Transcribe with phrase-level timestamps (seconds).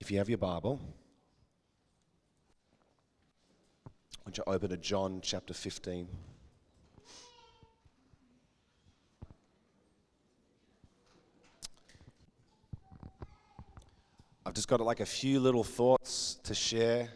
[0.00, 0.80] If you have your Bible,
[4.24, 6.06] would you open to John chapter 15?
[14.46, 17.08] I've just got like a few little thoughts to share.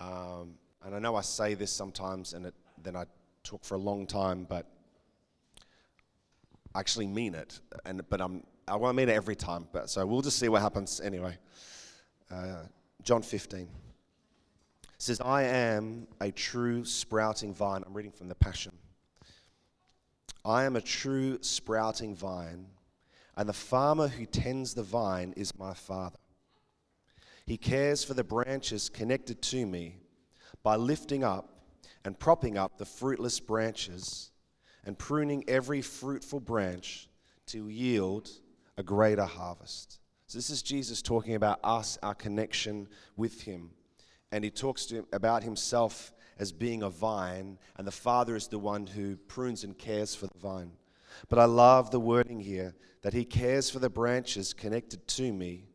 [0.00, 0.54] Um,
[0.84, 3.04] and I know I say this sometimes and it, then I
[3.42, 4.66] talk for a long time, but
[6.72, 7.58] I actually mean it.
[7.84, 9.66] And, but I'm, I won't mean it every time.
[9.72, 11.36] But, so we'll just see what happens anyway.
[12.32, 12.62] Uh,
[13.02, 13.68] John 15
[14.96, 17.82] says, I am a true sprouting vine.
[17.86, 18.72] I'm reading from the Passion.
[20.44, 22.66] I am a true sprouting vine,
[23.36, 26.16] and the farmer who tends the vine is my Father.
[27.44, 29.96] He cares for the branches connected to me
[30.62, 31.50] by lifting up
[32.04, 34.30] and propping up the fruitless branches
[34.84, 37.08] and pruning every fruitful branch
[37.46, 38.30] to yield
[38.76, 39.98] a greater harvest.
[40.32, 43.68] So, this is Jesus talking about us, our connection with Him.
[44.30, 48.58] And He talks him about Himself as being a vine, and the Father is the
[48.58, 50.72] one who prunes and cares for the vine.
[51.28, 55.66] But I love the wording here that He cares for the branches connected to me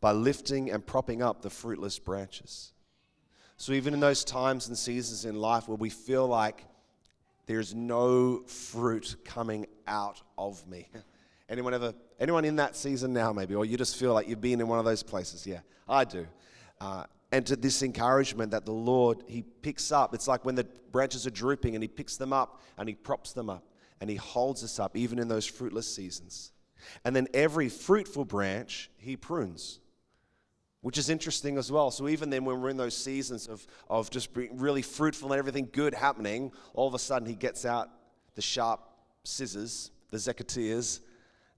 [0.00, 2.72] by lifting and propping up the fruitless branches.
[3.56, 6.64] So, even in those times and seasons in life where we feel like
[7.46, 10.88] there's no fruit coming out of me.
[11.52, 14.58] Anyone ever, anyone in that season now, maybe, or you just feel like you've been
[14.58, 15.46] in one of those places?
[15.46, 16.26] Yeah, I do.
[16.80, 20.14] Uh, and to this encouragement that the Lord, He picks up.
[20.14, 23.34] It's like when the branches are drooping and He picks them up and He props
[23.34, 23.64] them up
[24.00, 26.52] and He holds us up, even in those fruitless seasons.
[27.04, 29.78] And then every fruitful branch He prunes
[30.80, 31.92] which is interesting as well.
[31.92, 35.38] So even then, when we're in those seasons of, of just being really fruitful and
[35.38, 37.88] everything good happening, all of a sudden he gets out
[38.34, 38.80] the sharp
[39.22, 40.98] scissors, the secateurs,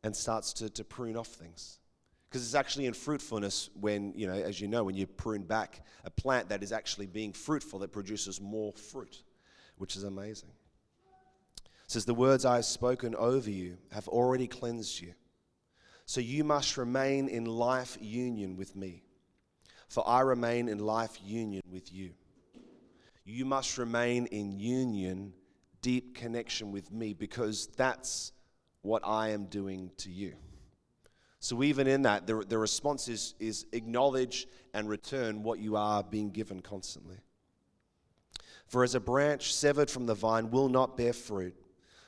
[0.04, 1.80] and starts to, to prune off things.
[2.28, 5.84] Because it's actually in fruitfulness when, you know, as you know, when you prune back
[6.04, 9.24] a plant that is actually being fruitful, that produces more fruit,
[9.78, 10.50] which is amazing.
[11.56, 15.14] It says, The words I have spoken over you have already cleansed you.
[16.06, 19.02] So you must remain in life union with me
[19.94, 22.10] for I remain in life union with you.
[23.24, 25.32] You must remain in union,
[25.82, 28.32] deep connection with me, because that's
[28.84, 30.34] what I am doing to you.
[31.40, 36.02] So, even in that, the, the response is, is acknowledge and return what you are
[36.02, 37.18] being given constantly.
[38.66, 41.54] For as a branch severed from the vine will not bear fruit,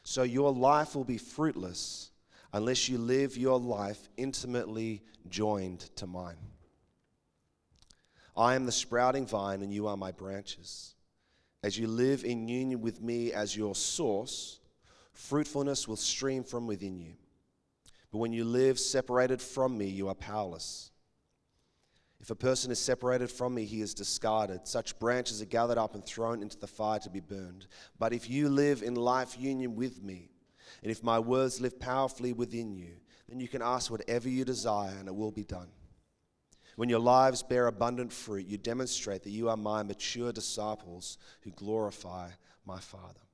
[0.04, 2.10] so your life will be fruitless
[2.52, 6.36] unless you live your life intimately joined to mine.
[8.36, 10.94] I am the sprouting vine, and you are my branches.
[11.62, 14.60] As you live in union with me as your source,
[15.16, 17.14] fruitfulness will stream from within you.
[18.12, 20.90] But when you live separated from me, you are powerless.
[22.20, 24.66] If a person is separated from me, he is discarded.
[24.66, 27.66] Such branches are gathered up and thrown into the fire to be burned.
[27.98, 30.30] But if you live in life union with me,
[30.82, 32.94] and if my words live powerfully within you,
[33.28, 35.68] then you can ask whatever you desire and it will be done.
[36.76, 41.50] When your lives bear abundant fruit, you demonstrate that you are my mature disciples who
[41.52, 42.30] glorify
[42.66, 43.25] my Father.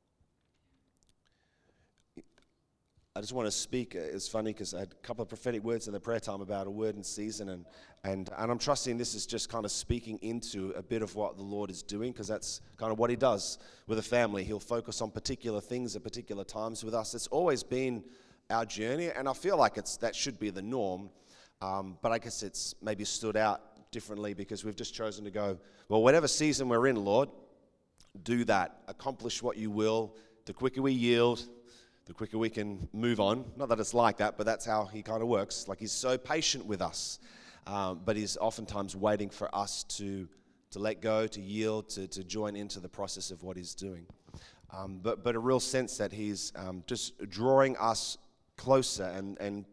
[3.15, 3.95] I just want to speak.
[3.95, 6.67] It's funny because I had a couple of prophetic words in the prayer time about
[6.67, 7.67] a word in season, and,
[8.05, 11.37] and, and I'm trusting this is just kind of speaking into a bit of what
[11.37, 14.45] the Lord is doing because that's kind of what He does with a family.
[14.45, 17.15] He'll focus on particular things at particular times with us.
[17.15, 18.03] It's always been
[18.49, 21.11] our journey, and I feel like it's, that should be the norm.
[21.61, 25.59] Um, but I guess it's maybe stood out differently because we've just chosen to go,
[25.91, 27.29] well, whatever season we're in, Lord,
[28.23, 28.79] do that.
[28.89, 30.17] Accomplish what you will.
[30.47, 31.47] The quicker we yield,
[32.07, 33.45] the quicker we can move on.
[33.57, 35.69] Not that it's like that, but that's how He kind of works.
[35.69, 37.19] Like He's so patient with us,
[37.67, 40.29] um, but He's oftentimes waiting for us to,
[40.73, 44.07] to let go, to yield, to, to join into the process of what He's doing.
[44.71, 48.19] Um, but, but a real sense that He's um, just drawing us
[48.57, 49.65] closer and, and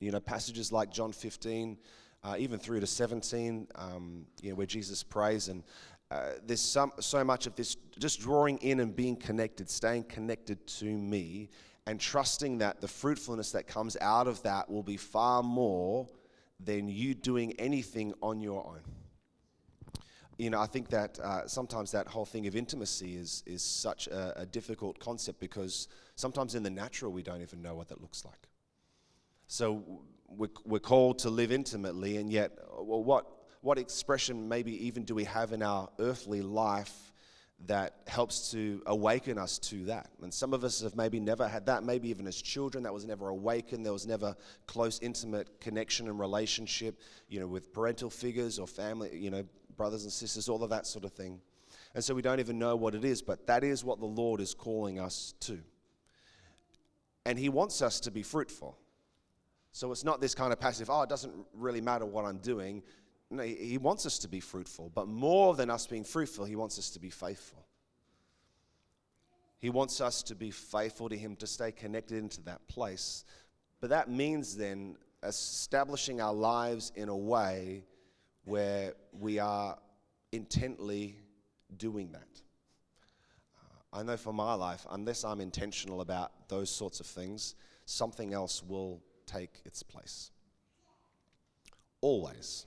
[0.00, 1.78] you know, passages like John 15,
[2.22, 5.48] uh, even through to 17, um, you know, where Jesus prays.
[5.48, 5.62] And
[6.10, 10.64] uh, there's some, so much of this just drawing in and being connected, staying connected
[10.66, 11.48] to me,
[11.86, 16.06] and trusting that the fruitfulness that comes out of that will be far more
[16.58, 18.80] than you doing anything on your own.
[20.38, 24.06] You know, I think that uh, sometimes that whole thing of intimacy is, is such
[24.08, 28.00] a, a difficult concept because sometimes in the natural we don't even know what that
[28.00, 28.48] looks like.
[29.46, 33.26] So we're, we're called to live intimately, and yet, well, what,
[33.66, 37.12] what expression maybe even do we have in our earthly life
[37.66, 40.08] that helps to awaken us to that.
[40.22, 43.04] And some of us have maybe never had that, maybe even as children, that was
[43.04, 43.84] never awakened.
[43.84, 44.36] There was never
[44.66, 49.42] close, intimate connection and relationship, you know, with parental figures or family, you know,
[49.76, 51.40] brothers and sisters, all of that sort of thing.
[51.92, 54.40] And so we don't even know what it is, but that is what the Lord
[54.40, 55.58] is calling us to.
[57.24, 58.78] And He wants us to be fruitful.
[59.72, 62.84] So it's not this kind of passive, oh, it doesn't really matter what I'm doing.
[63.30, 66.78] No, he wants us to be fruitful, but more than us being fruitful, he wants
[66.78, 67.66] us to be faithful.
[69.58, 73.24] He wants us to be faithful to him, to stay connected into that place.
[73.80, 77.84] But that means then establishing our lives in a way
[78.44, 79.76] where we are
[80.30, 81.16] intently
[81.76, 82.40] doing that.
[83.56, 87.56] Uh, I know for my life, unless I'm intentional about those sorts of things,
[87.86, 90.30] something else will take its place.
[92.00, 92.66] Always.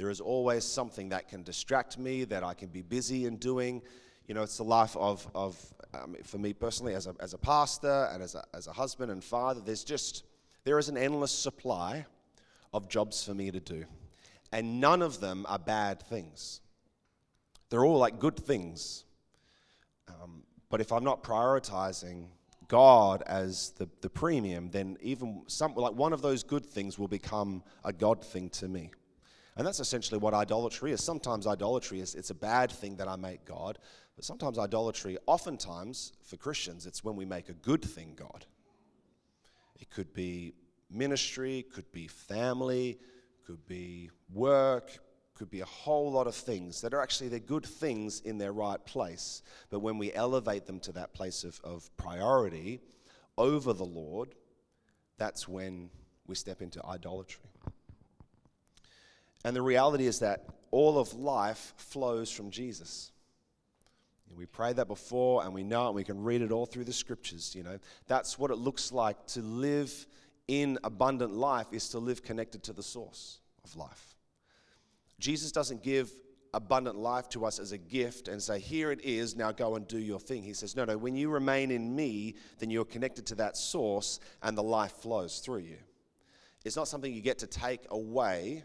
[0.00, 3.82] There is always something that can distract me, that I can be busy in doing.
[4.26, 5.62] You know, it's the life of, of
[5.92, 9.12] um, for me personally, as a, as a pastor and as a, as a husband
[9.12, 10.24] and father, there's just,
[10.64, 12.06] there is an endless supply
[12.72, 13.84] of jobs for me to do.
[14.52, 16.62] And none of them are bad things.
[17.68, 19.04] They're all like good things.
[20.08, 22.28] Um, but if I'm not prioritizing
[22.68, 27.06] God as the, the premium, then even some, like one of those good things will
[27.06, 28.92] become a God thing to me.
[29.56, 31.02] And that's essentially what idolatry is.
[31.02, 33.78] Sometimes idolatry is it's a bad thing that I make God,
[34.16, 38.46] but sometimes idolatry, oftentimes for Christians, it's when we make a good thing God.
[39.78, 40.54] It could be
[40.90, 42.98] ministry, could be family,
[43.46, 44.90] could be work,
[45.34, 48.52] could be a whole lot of things that are actually they're good things in their
[48.52, 49.42] right place.
[49.70, 52.80] But when we elevate them to that place of, of priority
[53.38, 54.34] over the Lord,
[55.16, 55.90] that's when
[56.26, 57.49] we step into idolatry.
[59.44, 63.12] And the reality is that all of life flows from Jesus.
[64.36, 66.84] We prayed that before and we know it and we can read it all through
[66.84, 67.78] the scriptures, you know.
[68.06, 70.06] That's what it looks like to live
[70.46, 74.16] in abundant life is to live connected to the source of life.
[75.18, 76.10] Jesus doesn't give
[76.54, 79.86] abundant life to us as a gift and say, Here it is, now go and
[79.86, 80.42] do your thing.
[80.42, 84.20] He says, No, no, when you remain in me, then you're connected to that source
[84.42, 85.78] and the life flows through you.
[86.64, 88.64] It's not something you get to take away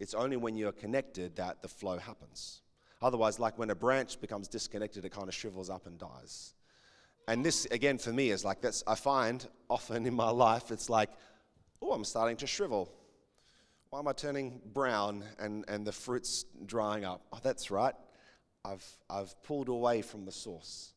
[0.00, 2.62] it's only when you're connected that the flow happens.
[3.00, 6.54] Otherwise, like when a branch becomes disconnected, it kind of shrivels up and dies.
[7.28, 10.88] And this, again, for me, is like that's, I find often in my life, it's
[10.88, 11.10] like,
[11.82, 12.90] oh, I'm starting to shrivel.
[13.90, 17.22] Why am I turning brown and, and the fruit's drying up?
[17.32, 17.94] Oh, that's right.
[18.64, 20.92] I've, I've pulled away from the source.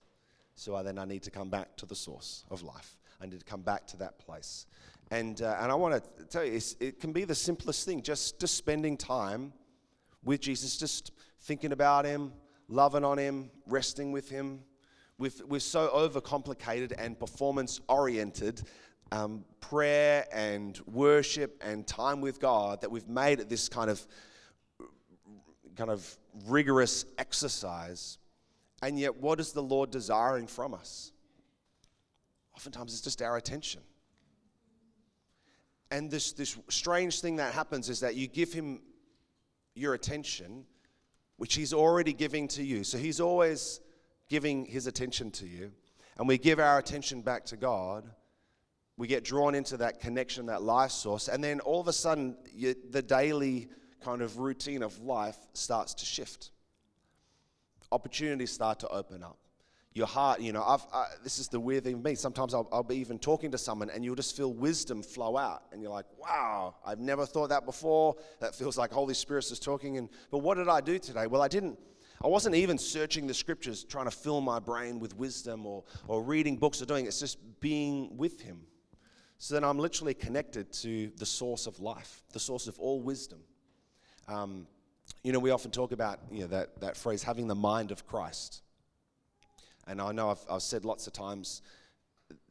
[0.55, 2.97] So I, then I need to come back to the source of life.
[3.21, 4.65] I need to come back to that place.
[5.11, 8.39] And, uh, and I want to tell you, it can be the simplest thing, just,
[8.39, 9.51] just spending time
[10.23, 11.11] with Jesus, just
[11.41, 12.31] thinking about Him,
[12.69, 14.61] loving on Him, resting with Him.
[15.17, 18.63] We've, we're so overcomplicated and performance oriented.
[19.11, 24.07] Um, prayer and worship and time with God that we've made it this kind of
[25.75, 26.17] kind of
[26.47, 28.17] rigorous exercise.
[28.81, 31.11] And yet, what is the Lord desiring from us?
[32.55, 33.81] Oftentimes, it's just our attention.
[35.91, 38.81] And this, this strange thing that happens is that you give him
[39.75, 40.65] your attention,
[41.37, 42.83] which he's already giving to you.
[42.85, 43.81] So he's always
[44.29, 45.71] giving his attention to you.
[46.17, 48.09] And we give our attention back to God.
[48.95, 51.27] We get drawn into that connection, that life source.
[51.27, 53.67] And then all of a sudden, you, the daily
[54.01, 56.51] kind of routine of life starts to shift.
[57.91, 59.37] Opportunities start to open up
[59.93, 62.15] your heart, you know, I've, I, this is the weird thing me.
[62.15, 65.63] Sometimes I'll, I'll, be even talking to someone and you'll just feel wisdom flow out.
[65.71, 68.15] And you're like, wow, I've never thought that before.
[68.39, 69.97] That feels like Holy Spirit is talking.
[69.97, 71.27] And, but what did I do today?
[71.27, 71.77] Well, I didn't,
[72.23, 76.23] I wasn't even searching the scriptures, trying to fill my brain with wisdom or, or
[76.23, 77.09] reading books or doing it.
[77.09, 78.61] It's just being with Him.
[79.39, 83.39] So then I'm literally connected to the source of life, the source of all wisdom.
[84.27, 84.67] Um,
[85.23, 88.05] you know, we often talk about you know, that, that phrase, having the mind of
[88.05, 88.61] Christ.
[89.87, 91.61] And I know I've, I've said lots of times,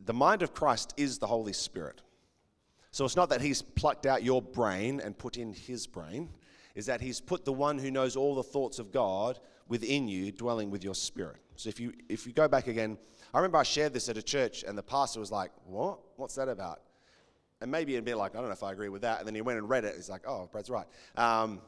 [0.04, 2.02] the mind of Christ is the Holy Spirit.
[2.90, 6.28] So it's not that he's plucked out your brain and put in his brain,
[6.74, 10.32] is that he's put the one who knows all the thoughts of God within you,
[10.32, 11.36] dwelling with your spirit.
[11.56, 12.98] So if you if you go back again,
[13.32, 16.00] I remember I shared this at a church and the pastor was like, What?
[16.16, 16.80] What's that about?
[17.60, 19.18] And maybe it'd be like, I don't know if I agree with that.
[19.18, 19.94] And then he went and read it.
[19.94, 20.86] He's like, Oh, Brad's right.
[21.16, 21.60] Um,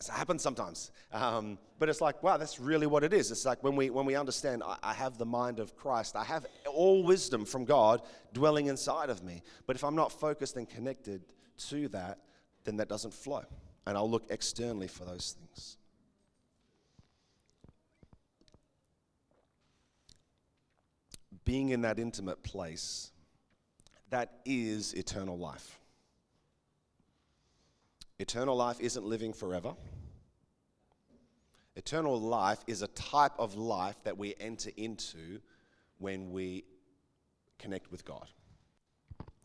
[0.00, 0.90] it happens sometimes.
[1.12, 3.30] Um, but it's like, wow, that's really what it is.
[3.30, 6.24] It's like when we, when we understand, I, I, have the mind of Christ, I
[6.24, 8.02] have all wisdom from God
[8.32, 9.42] dwelling inside of me.
[9.66, 11.22] But if I'm not focused and connected
[11.68, 12.18] to that,
[12.64, 13.44] then that doesn't flow.
[13.86, 15.76] And I'll look externally for those things.
[21.44, 23.10] Being in that intimate place,
[24.10, 25.78] that is eternal life.
[28.18, 29.74] Eternal life isn't living forever.
[31.76, 35.40] Eternal life is a type of life that we enter into
[35.98, 36.64] when we
[37.58, 38.26] connect with God.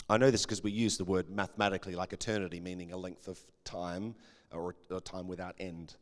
[0.09, 3.39] I know this because we use the word mathematically, like eternity, meaning a length of
[3.63, 4.15] time
[4.51, 5.95] or, a time without end.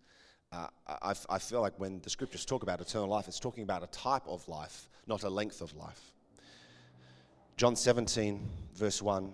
[0.53, 3.83] Uh, I, I feel like when the scriptures talk about eternal life, it's talking about
[3.83, 6.13] a type of life, not a length of life.
[7.57, 9.33] John 17, verse 1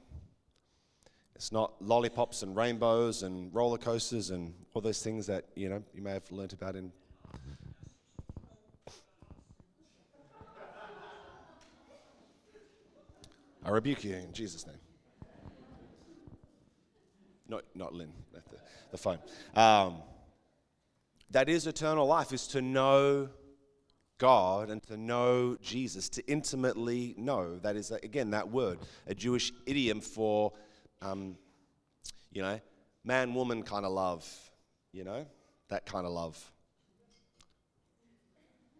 [1.41, 5.81] It's not lollipops and rainbows and roller coasters and all those things that you know
[5.91, 6.91] you may have learnt about in.
[13.65, 14.75] I rebuke you in Jesus' name.
[17.49, 18.41] Not, not Lynn, the,
[18.91, 19.17] the phone.
[19.55, 19.95] Um,
[21.31, 23.29] that is eternal life, is to know
[24.19, 27.57] God and to know Jesus, to intimately know.
[27.57, 30.53] That is, again, that word, a Jewish idiom for
[31.01, 31.35] um,
[32.31, 32.59] you know,
[33.03, 34.27] man woman kind of love,
[34.91, 35.25] you know,
[35.69, 36.51] that kind of love.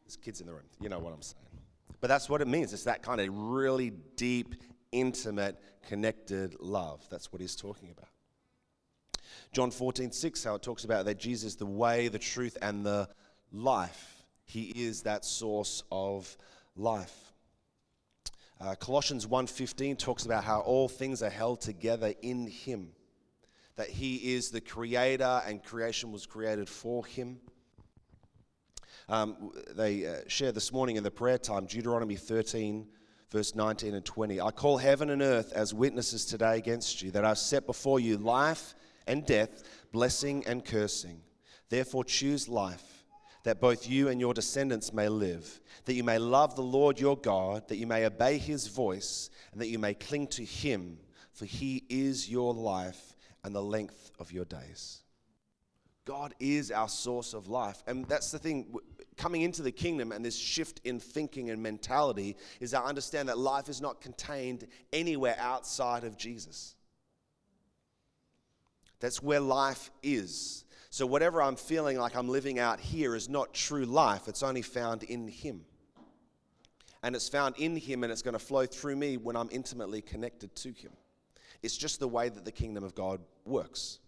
[0.05, 1.45] There's kids in the room, you know what I'm saying.
[1.99, 2.73] But that's what it means.
[2.73, 4.55] It's that kind of really deep,
[4.91, 7.05] intimate, connected love.
[7.09, 8.09] That's what he's talking about.
[9.53, 13.07] John 14, 6, how it talks about that Jesus the way, the truth, and the
[13.51, 14.23] life.
[14.45, 16.35] He is that source of
[16.75, 17.30] life.
[18.61, 22.93] Uh, Colossians 1:15 talks about how all things are held together in him.
[23.75, 27.39] That he is the creator and creation was created for him.
[29.09, 32.87] Um, they uh, share this morning in the prayer time Deuteronomy 13,
[33.31, 34.39] verse 19 and 20.
[34.39, 38.17] I call heaven and earth as witnesses today against you, that I've set before you
[38.17, 38.75] life
[39.07, 41.23] and death, blessing and cursing.
[41.69, 43.00] Therefore, choose life
[43.43, 47.17] that both you and your descendants may live, that you may love the Lord your
[47.17, 50.99] God, that you may obey his voice, and that you may cling to him,
[51.33, 55.01] for he is your life and the length of your days.
[56.05, 57.83] God is our source of life.
[57.87, 58.73] And that's the thing,
[59.17, 63.37] coming into the kingdom and this shift in thinking and mentality is I understand that
[63.37, 66.75] life is not contained anywhere outside of Jesus.
[68.99, 70.63] That's where life is.
[70.93, 74.61] So, whatever I'm feeling like I'm living out here is not true life, it's only
[74.61, 75.61] found in Him.
[77.01, 80.01] And it's found in Him and it's going to flow through me when I'm intimately
[80.01, 80.91] connected to Him.
[81.63, 83.99] It's just the way that the kingdom of God works.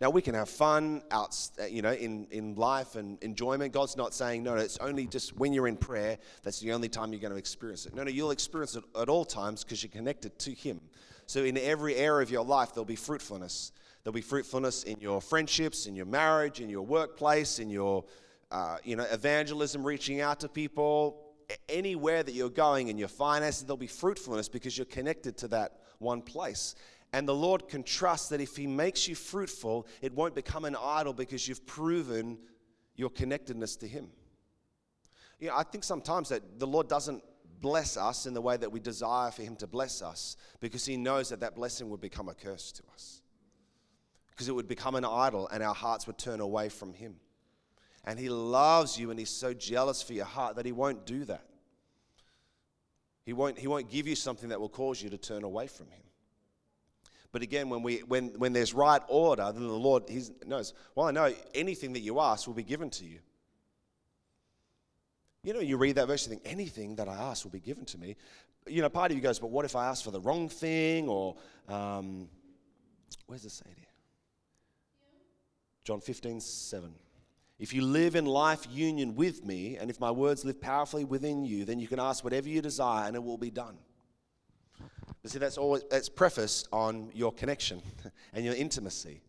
[0.00, 3.72] Now we can have fun out, uh, you know, in, in life and enjoyment.
[3.72, 6.88] God's not saying, no, no, it's only just when you're in prayer, that's the only
[6.88, 7.94] time you're going to experience it.
[7.94, 10.80] No, no, you'll experience it at all times because you're connected to Him.
[11.26, 13.70] So in every area of your life, there'll be fruitfulness.
[14.06, 18.04] There'll be fruitfulness in your friendships, in your marriage, in your workplace, in your
[18.52, 21.24] uh, you know, evangelism, reaching out to people.
[21.68, 25.80] Anywhere that you're going in your finances, there'll be fruitfulness because you're connected to that
[25.98, 26.76] one place.
[27.12, 30.76] And the Lord can trust that if He makes you fruitful, it won't become an
[30.80, 32.38] idol because you've proven
[32.94, 34.06] your connectedness to Him.
[35.40, 37.24] You know, I think sometimes that the Lord doesn't
[37.60, 40.96] bless us in the way that we desire for Him to bless us because He
[40.96, 43.22] knows that that blessing would become a curse to us
[44.36, 47.16] because it would become an idol and our hearts would turn away from Him.
[48.04, 51.24] And He loves you and He's so jealous for your heart that He won't do
[51.24, 51.46] that.
[53.24, 55.86] He won't, he won't give you something that will cause you to turn away from
[55.86, 56.02] Him.
[57.32, 61.06] But again, when, we, when, when there's right order, then the Lord he knows, well,
[61.06, 63.18] I know anything that you ask will be given to you.
[65.42, 67.84] You know, you read that verse, you think, anything that I ask will be given
[67.86, 68.16] to me.
[68.66, 71.08] You know, part of you goes, but what if I ask for the wrong thing?
[71.08, 71.36] Or,
[71.68, 72.28] um,
[73.26, 73.95] where's the say here?
[75.86, 76.92] John 15, 7.
[77.60, 81.44] If you live in life union with me, and if my words live powerfully within
[81.44, 83.78] you, then you can ask whatever you desire and it will be done.
[85.22, 87.80] But see, that's always that's prefaced on your connection
[88.32, 89.22] and your intimacy.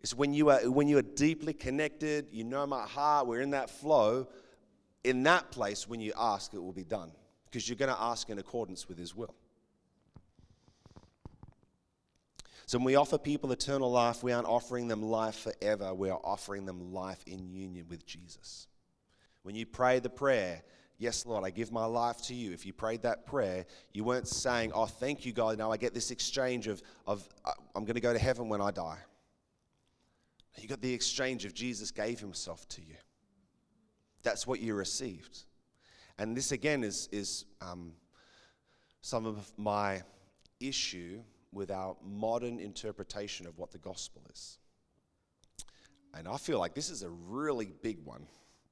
[0.00, 3.50] It's when you are when you are deeply connected, you know my heart, we're in
[3.50, 4.28] that flow.
[5.04, 7.12] In that place, when you ask, it will be done.
[7.44, 9.34] Because you're going to ask in accordance with his will.
[12.66, 15.94] So when we offer people eternal life, we aren't offering them life forever.
[15.94, 18.66] We are offering them life in union with Jesus.
[19.42, 20.62] When you pray the prayer,
[20.98, 22.52] Yes, Lord, I give my life to you.
[22.52, 25.58] If you prayed that prayer, you weren't saying, Oh, thank you, God.
[25.58, 28.62] Now I get this exchange of, of uh, I'm going to go to heaven when
[28.62, 28.98] I die.
[30.56, 32.96] You got the exchange of Jesus gave himself to you.
[34.22, 35.44] That's what you received.
[36.18, 37.92] And this again is, is um,
[39.02, 40.02] some of my
[40.60, 41.20] issue
[41.56, 44.58] with our modern interpretation of what the gospel is.
[46.14, 48.26] And I feel like this is a really big one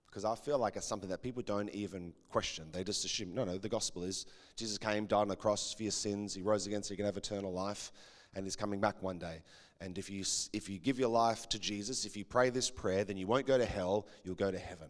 [0.07, 2.67] because I feel like it's something that people don't even question.
[2.71, 4.27] They just assume, no, no, the gospel is
[4.57, 7.07] Jesus came, died on the cross for your sins, he rose again so you can
[7.07, 7.91] have eternal life,
[8.35, 9.43] and he's coming back one day.
[9.81, 13.03] And if you, if you give your life to Jesus, if you pray this prayer,
[13.03, 14.89] then you won't go to hell, you'll go to heaven.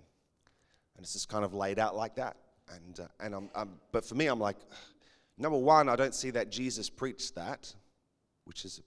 [0.96, 2.36] And it's just kind of laid out like that.
[2.74, 4.56] And, uh, and I'm, I'm, but for me, I'm like,
[5.38, 7.74] number one, I don't see that Jesus preached that,
[8.44, 8.80] which is,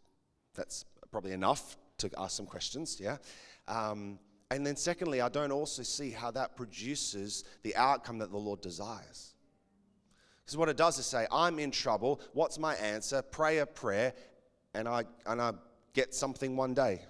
[0.53, 3.17] that's probably enough to ask some questions, yeah?
[3.67, 8.37] Um, and then, secondly, I don't also see how that produces the outcome that the
[8.37, 9.33] Lord desires.
[10.45, 12.21] Because what it does is say, I'm in trouble.
[12.33, 13.21] What's my answer?
[13.21, 14.13] Pray a prayer,
[14.73, 15.51] and I, and I
[15.93, 17.01] get something one day.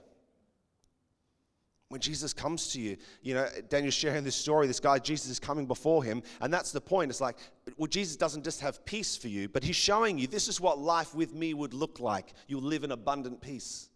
[1.89, 4.67] When Jesus comes to you, you know, Daniel's sharing this story.
[4.67, 6.21] This guy, Jesus, is coming before him.
[6.41, 7.09] And that's the point.
[7.09, 7.37] It's like,
[7.77, 10.79] well, Jesus doesn't just have peace for you, but he's showing you this is what
[10.79, 12.33] life with me would look like.
[12.47, 13.89] You'll live in abundant peace.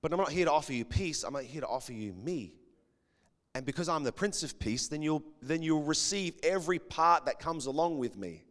[0.00, 2.54] But I'm not here to offer you peace, I'm here to offer you me.
[3.54, 7.38] And because I'm the Prince of Peace, then you'll, then you'll receive every part that
[7.38, 8.44] comes along with me.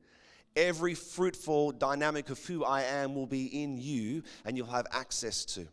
[0.56, 5.44] Every fruitful dynamic of who I am will be in you and you'll have access
[5.46, 5.68] to.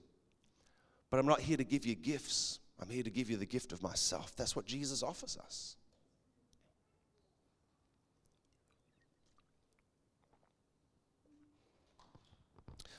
[1.10, 2.60] But I'm not here to give you gifts.
[2.80, 4.36] I'm here to give you the gift of myself.
[4.36, 5.76] That's what Jesus offers us.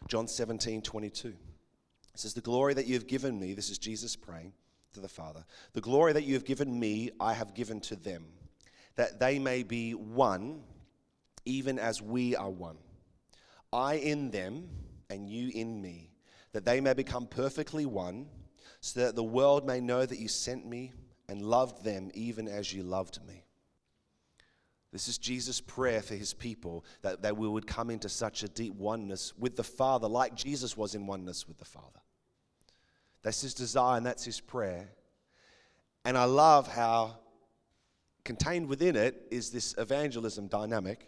[0.08, 1.36] John 17, 22
[2.16, 4.54] says, The glory that you have given me, this is Jesus praying
[4.94, 8.26] to the Father, the glory that you have given me, I have given to them,
[8.96, 10.64] that they may be one,
[11.46, 12.78] even as we are one.
[13.72, 14.68] I in them,
[15.12, 16.10] and you in me,
[16.54, 18.28] that they may become perfectly one,
[18.82, 20.94] so that the world may know that you sent me
[21.28, 23.44] and loved them even as you loved me.
[24.92, 28.48] This is Jesus' prayer for his people that, that we would come into such a
[28.48, 32.00] deep oneness with the Father, like Jesus was in oneness with the Father.
[33.22, 34.90] That's his desire and that's his prayer.
[36.06, 37.18] And I love how
[38.24, 41.08] contained within it is this evangelism dynamic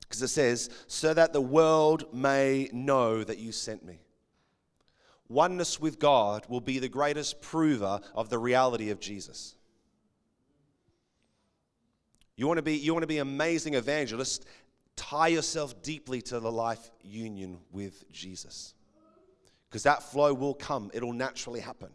[0.00, 4.00] because it says, so that the world may know that you sent me.
[5.30, 9.54] Oneness with God will be the greatest prover of the reality of Jesus.
[12.36, 14.44] You want to be, you want to be amazing evangelist,
[14.96, 18.74] tie yourself deeply to the life union with Jesus
[19.68, 21.90] because that flow will come, it'll naturally happen.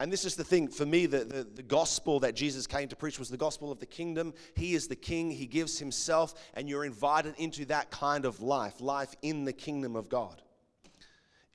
[0.00, 2.96] And this is the thing for me the, the, the, gospel that Jesus came to
[2.96, 4.34] preach was the gospel of the kingdom.
[4.56, 8.80] He is the king, he gives himself, and you're invited into that kind of life,
[8.80, 10.42] life in the kingdom of God.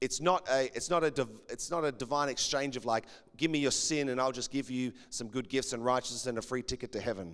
[0.04, 3.06] It's not a, it's not a, it's not a divine exchange of like,
[3.38, 6.38] give me your sin and I'll just give you some good gifts and righteousness and
[6.38, 7.34] a free ticket to heaven.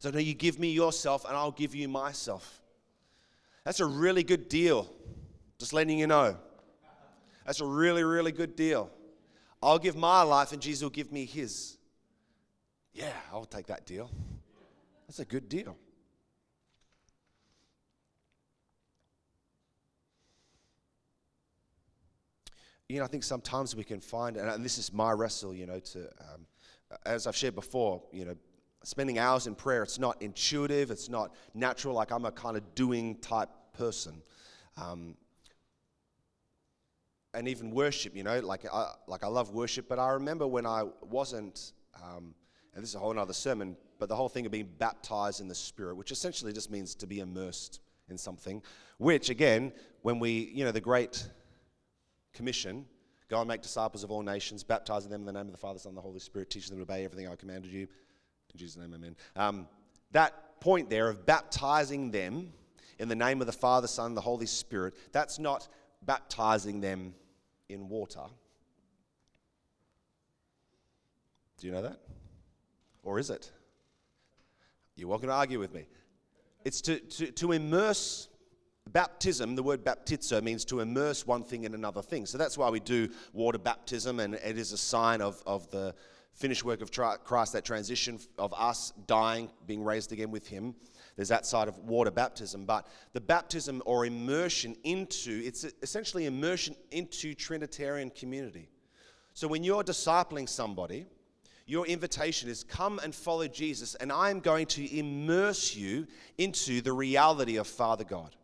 [0.00, 2.60] So, no, you give me yourself and I'll give you myself.
[3.62, 4.92] That's a really good deal,
[5.60, 6.36] just letting you know.
[7.46, 8.90] That's a really, really good deal.
[9.62, 11.78] I'll give my life and Jesus will give me his.
[12.92, 14.10] Yeah, I'll take that deal.
[15.06, 15.76] That's a good deal.
[22.92, 25.78] You know, I think sometimes we can find, and this is my wrestle, you know,
[25.78, 26.46] to, um,
[27.06, 28.34] as I've shared before, you know,
[28.84, 32.74] spending hours in prayer, it's not intuitive, it's not natural, like I'm a kind of
[32.74, 34.20] doing type person.
[34.76, 35.16] Um,
[37.32, 40.66] and even worship, you know, like I, like I love worship, but I remember when
[40.66, 42.34] I wasn't, um,
[42.74, 45.48] and this is a whole other sermon, but the whole thing of being baptized in
[45.48, 48.62] the Spirit, which essentially just means to be immersed in something,
[48.98, 51.26] which again, when we, you know, the Great
[52.32, 52.86] Commission,
[53.28, 55.78] go and make disciples of all nations, baptizing them in the name of the Father,
[55.78, 57.82] Son, and the Holy Spirit, teaching them to obey everything I commanded you.
[57.82, 59.16] In Jesus' name, amen.
[59.36, 59.68] Um,
[60.12, 62.52] that point there of baptizing them
[62.98, 65.68] in the name of the Father, Son, and the Holy Spirit, that's not
[66.02, 67.14] baptizing them
[67.68, 68.20] in water.
[71.58, 72.00] Do you know that?
[73.02, 73.50] Or is it?
[74.96, 75.86] You're welcome to argue with me.
[76.64, 78.28] It's to, to, to immerse
[78.90, 82.26] baptism, the word baptizo means to immerse one thing in another thing.
[82.26, 85.94] So that's why we do water baptism, and it is a sign of, of the
[86.34, 90.74] finished work of Christ, that transition of us dying, being raised again with Him.
[91.14, 96.74] There's that side of water baptism, but the baptism or immersion into, it's essentially immersion
[96.90, 98.70] into Trinitarian community.
[99.34, 101.06] So when you're discipling somebody,
[101.66, 106.06] Your invitation is come and follow Jesus, and I am going to immerse you
[106.38, 108.34] into the reality of Father God.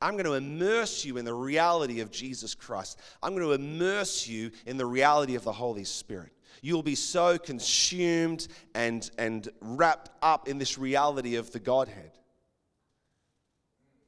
[0.00, 2.98] I'm going to immerse you in the reality of Jesus Christ.
[3.22, 6.32] I'm going to immerse you in the reality of the Holy Spirit.
[6.62, 12.12] You'll be so consumed and, and wrapped up in this reality of the Godhead.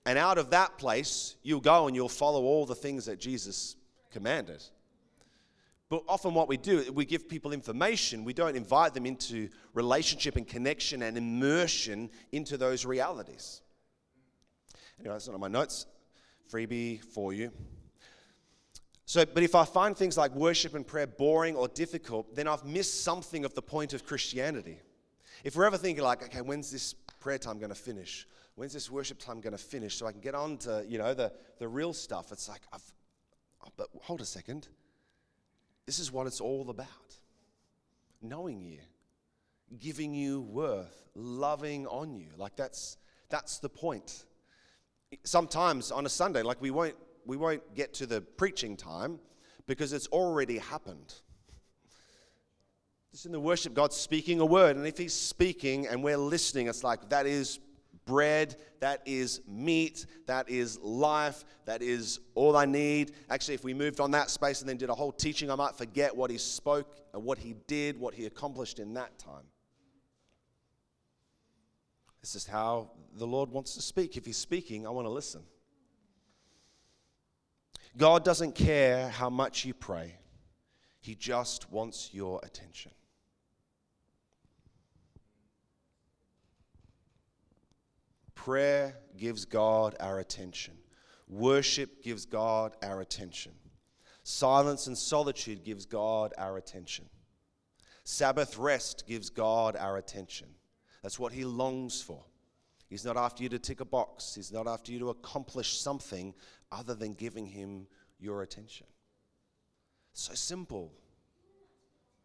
[0.07, 3.77] And out of that place, you'll go and you'll follow all the things that Jesus
[4.11, 4.63] commanded.
[5.89, 10.37] But often, what we do, we give people information, we don't invite them into relationship
[10.37, 13.61] and connection and immersion into those realities.
[15.01, 15.87] Anyway, that's not on my notes.
[16.53, 17.51] Freebie for you.
[19.07, 22.65] So, but if I find things like worship and prayer boring or difficult, then I've
[22.65, 24.79] missed something of the point of Christianity.
[25.43, 28.29] If we're ever thinking like, okay, when's this prayer time going to finish?
[28.55, 31.15] When's this worship time going to finish so I can get on to, you know,
[31.15, 32.31] the, the real stuff?
[32.31, 32.83] It's like, I've,
[33.65, 34.69] oh, but hold a second.
[35.87, 36.87] This is what it's all about.
[38.21, 38.79] Knowing you,
[39.79, 42.29] giving you worth, loving on you.
[42.37, 44.25] Like that's, that's the point.
[45.25, 46.95] Sometimes on a Sunday, like we won't
[47.27, 49.19] we won't get to the preaching time
[49.67, 51.15] because it's already happened.
[53.13, 54.77] Just in the worship, God's speaking a word.
[54.77, 57.59] And if He's speaking and we're listening, it's like that is
[58.07, 63.13] bread, that is meat, that is life, that is all I need.
[63.29, 65.77] Actually, if we moved on that space and then did a whole teaching, I might
[65.77, 69.45] forget what He spoke and what He did, what He accomplished in that time.
[72.21, 74.17] This is how the Lord wants to speak.
[74.17, 75.43] If He's speaking, I want to listen.
[77.97, 80.17] God doesn't care how much you pray,
[81.01, 82.93] He just wants your attention.
[88.35, 90.75] Prayer gives God our attention.
[91.29, 93.53] Worship gives God our attention.
[94.23, 97.05] Silence and solitude gives God our attention.
[98.05, 100.49] Sabbath rest gives God our attention.
[101.03, 102.23] That's what He longs for.
[102.89, 106.35] He's not after you to tick a box, He's not after you to accomplish something
[106.73, 107.87] other than giving Him
[108.19, 108.87] your attention.
[110.13, 110.93] So simple.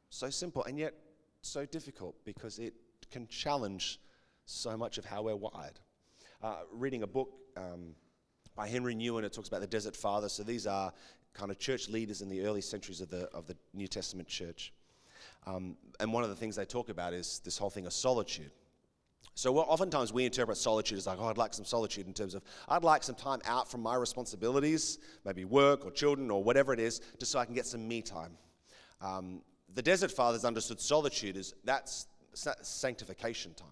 [0.10, 0.94] So simple, and yet
[1.42, 2.74] so difficult because it
[3.12, 4.00] can challenge
[4.46, 5.80] so much of how we're wired.
[6.42, 7.96] Uh, reading a book um,
[8.56, 10.34] by Henri Nouwen, it talks about the Desert Fathers.
[10.34, 10.94] So these are
[11.34, 14.74] kind of church leaders in the early centuries of the, of the New Testament church.
[15.46, 18.52] Um, and one of the things they talk about is this whole thing of solitude.
[19.38, 22.44] So oftentimes we interpret solitude as like, oh, I'd like some solitude in terms of
[22.70, 26.80] I'd like some time out from my responsibilities, maybe work or children or whatever it
[26.80, 28.32] is, just so I can get some me time.
[29.02, 29.42] Um,
[29.74, 32.08] the Desert Fathers understood solitude as that's
[32.62, 33.68] sanctification time.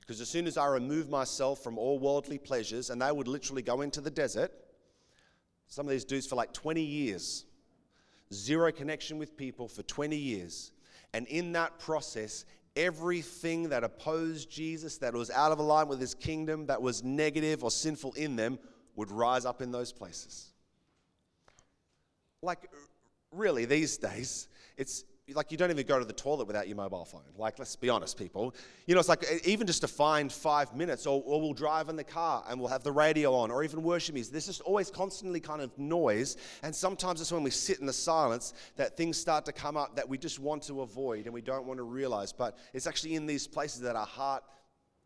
[0.00, 3.62] Because as soon as I remove myself from all worldly pleasures, and they would literally
[3.62, 4.50] go into the desert,
[5.68, 7.44] some of these dudes for like 20 years,
[8.32, 10.72] zero connection with people for 20 years.
[11.12, 12.44] And in that process,
[12.76, 17.64] everything that opposed Jesus, that was out of alignment with his kingdom, that was negative
[17.64, 18.58] or sinful in them,
[18.96, 20.50] would rise up in those places.
[22.42, 22.70] Like,
[23.32, 27.04] really, these days, it's like you don't even go to the toilet without your mobile
[27.04, 27.22] phone.
[27.36, 28.54] Like, let's be honest, people.
[28.86, 31.96] You know, it's like even just to find five minutes, or, or we'll drive in
[31.96, 34.32] the car and we'll have the radio on, or even worship music.
[34.32, 36.36] There's just always constantly kind of noise.
[36.62, 39.96] And sometimes it's when we sit in the silence that things start to come up
[39.96, 42.32] that we just want to avoid and we don't want to realize.
[42.32, 44.42] But it's actually in these places that our heart,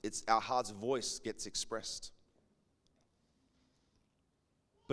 [0.03, 2.13] it's our heart's voice gets expressed.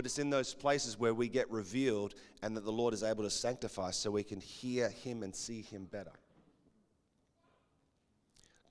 [0.02, 3.24] But it's in those places where we get revealed and that the Lord is able
[3.24, 6.14] to sanctify so we can hear Him and see Him better.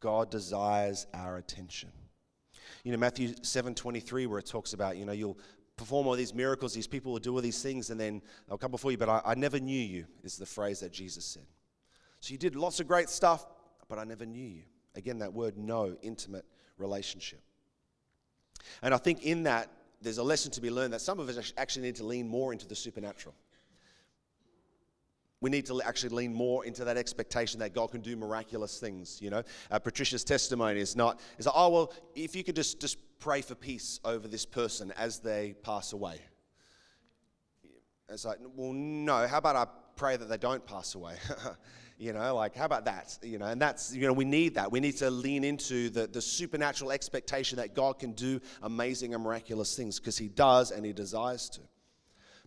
[0.01, 1.93] God desires our attention.
[2.83, 5.39] You know, Matthew 7 23, where it talks about, you know, you'll
[5.77, 8.73] perform all these miracles, these people will do all these things, and then they'll come
[8.73, 11.47] before you, but I, I never knew you, is the phrase that Jesus said.
[12.19, 13.47] So you did lots of great stuff,
[13.87, 14.63] but I never knew you.
[14.97, 16.45] Again, that word know, intimate
[16.77, 17.41] relationship.
[18.83, 21.53] And I think in that, there's a lesson to be learned that some of us
[21.57, 23.35] actually need to lean more into the supernatural.
[25.43, 29.21] We need to actually lean more into that expectation that God can do miraculous things.
[29.23, 32.81] You know, uh, Patricia's testimony is not is like, oh well, if you could just
[32.81, 36.21] just pray for peace over this person as they pass away.
[38.09, 39.27] It's like, well, no.
[39.27, 41.15] How about I pray that they don't pass away?
[42.01, 43.19] You know, like, how about that?
[43.23, 44.73] You know, and that's, you know, we need that.
[44.73, 49.23] We need to lean into the, the supernatural expectation that God can do amazing and
[49.23, 51.61] miraculous things because He does and He desires to.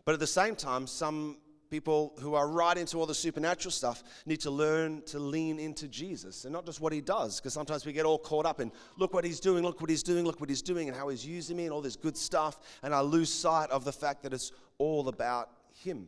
[0.06, 1.38] But at the same time, some
[1.70, 5.88] people who are right into all the supernatural stuff need to learn to lean into
[5.88, 8.72] Jesus and not just what he does, because sometimes we get all caught up in
[8.98, 11.26] look what he's doing, look what he's doing, look what he's doing, and how he's
[11.26, 14.34] using me and all this good stuff, and I lose sight of the fact that
[14.34, 15.50] it's all about
[15.84, 16.08] him.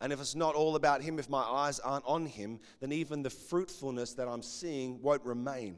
[0.00, 3.22] And if it's not all about Him, if my eyes aren't on Him, then even
[3.22, 5.76] the fruitfulness that I'm seeing won't remain.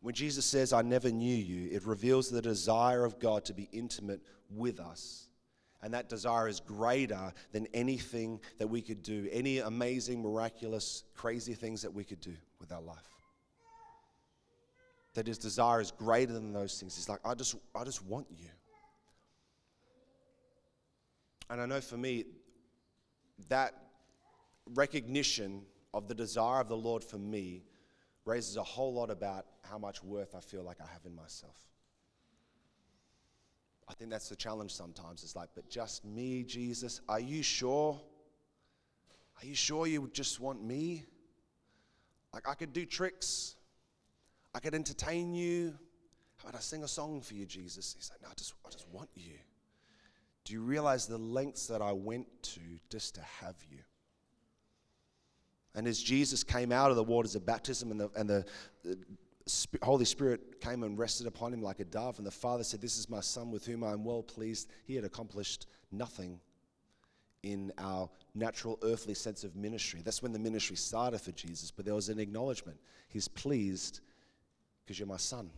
[0.00, 3.68] When Jesus says, I never knew you, it reveals the desire of God to be
[3.72, 5.28] intimate with us.
[5.80, 11.54] And that desire is greater than anything that we could do, any amazing, miraculous, crazy
[11.54, 12.98] things that we could do with our life.
[15.14, 16.96] That his desire is greater than those things.
[16.96, 18.48] He's like, I just, I just want you.
[21.52, 22.24] And I know for me,
[23.50, 23.74] that
[24.74, 25.60] recognition
[25.92, 27.64] of the desire of the Lord for me
[28.24, 31.58] raises a whole lot about how much worth I feel like I have in myself.
[33.86, 35.24] I think that's the challenge sometimes.
[35.24, 38.00] It's like, but just me, Jesus, are you sure?
[39.38, 41.04] Are you sure you would just want me?
[42.32, 43.56] Like, I could do tricks,
[44.54, 45.74] I could entertain you.
[46.38, 47.94] How about I sing a song for you, Jesus?
[47.94, 49.34] He's like, no, I just, I just want you.
[50.44, 53.78] Do you realize the lengths that I went to just to have you?
[55.74, 58.44] And as Jesus came out of the waters of baptism and the, and the,
[58.82, 58.98] the
[59.82, 62.98] Holy Spirit came and rested upon him like a dove, and the Father said, This
[62.98, 64.68] is my Son with whom I am well pleased.
[64.84, 66.40] He had accomplished nothing
[67.42, 70.00] in our natural earthly sense of ministry.
[70.04, 72.78] That's when the ministry started for Jesus, but there was an acknowledgement.
[73.08, 74.00] He's pleased
[74.84, 75.50] because you're my Son.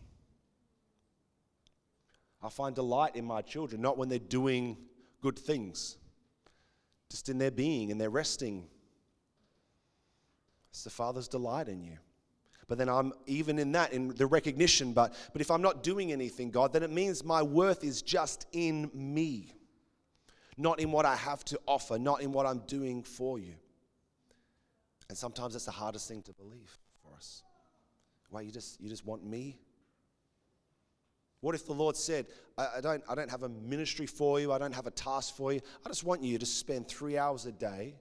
[2.45, 4.77] I find delight in my children, not when they're doing
[5.23, 5.97] good things,
[7.11, 8.69] just in their being, and their resting
[10.75, 11.99] it's the Father's delight in you.
[12.67, 16.11] But then I'm even in that, in the recognition, but, but if I'm not doing
[16.11, 19.55] anything, God, then it means my worth is just in me,
[20.57, 23.55] not in what I have to offer, not in what I'm doing for you.
[25.09, 27.45] And sometimes that's the hardest thing to believe for us.
[28.31, 29.61] Why, you just, you just want me?
[31.45, 32.25] What if the Lord said,
[32.57, 35.37] I, I, don't, I don't have a ministry for you, I don't have a task
[35.37, 37.97] for you, I just want you to spend three hours a day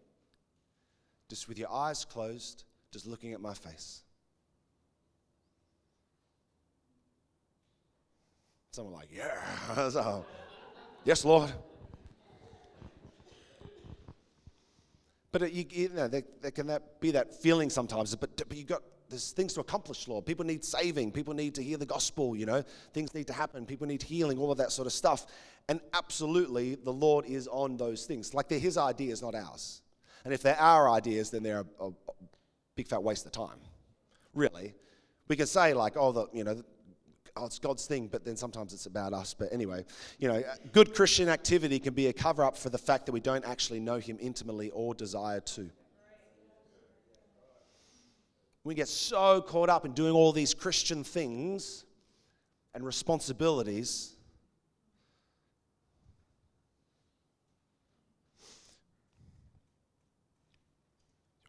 [1.29, 4.03] just with your eyes closed, just looking at my face.
[8.71, 9.89] Someone like, yeah.
[9.89, 10.25] so,
[11.03, 11.51] yes, Lord.
[15.33, 18.15] But you, you, know, there, there, can that be that feeling sometimes.
[18.15, 20.25] But, but you got there's things to accomplish, Lord.
[20.25, 21.11] People need saving.
[21.11, 22.35] People need to hear the gospel.
[22.35, 23.65] You know, things need to happen.
[23.65, 24.37] People need healing.
[24.37, 25.27] All of that sort of stuff.
[25.69, 28.33] And absolutely, the Lord is on those things.
[28.33, 29.81] Like they're His ideas, not ours.
[30.25, 31.91] And if they're our ideas, then they're a, a
[32.75, 33.59] big fat waste of time.
[34.33, 34.73] Really.
[35.27, 36.61] We can say, like, oh, the, you know,
[37.35, 39.33] oh, it's God's thing, but then sometimes it's about us.
[39.33, 39.85] But anyway,
[40.17, 43.19] you know, good Christian activity can be a cover up for the fact that we
[43.19, 45.69] don't actually know Him intimately or desire to.
[48.63, 51.83] We get so caught up in doing all these Christian things
[52.73, 54.13] and responsibilities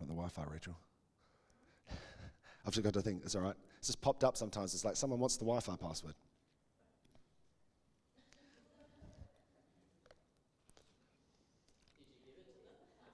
[0.01, 0.77] You want the Wi Fi, Rachel.
[2.67, 3.55] I've just got to think, it's all right.
[3.79, 4.75] It's just popped up sometimes.
[4.75, 6.15] It's like someone wants the Wi Fi password.